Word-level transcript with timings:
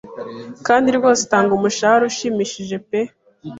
kandi 0.67 0.87
rwose 0.97 1.19
itanga 1.25 1.51
umushahara 1.53 2.03
ushimishije 2.11 2.75
pe! 2.87 2.99